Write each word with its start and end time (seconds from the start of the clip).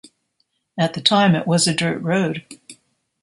At 0.79 0.95
the 0.95 1.01
time, 1.01 1.35
it 1.35 1.45
was 1.45 1.67
a 1.67 1.75
dirt 1.75 2.01
road. 2.01 2.43